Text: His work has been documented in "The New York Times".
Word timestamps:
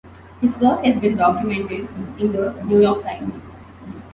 His 0.41 0.49
work 0.57 0.83
has 0.83 0.99
been 0.99 1.15
documented 1.15 1.87
in 2.17 2.31
"The 2.31 2.55
New 2.65 2.81
York 2.81 3.03
Times". 3.03 3.43